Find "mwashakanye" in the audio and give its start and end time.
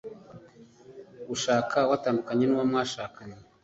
2.69-3.37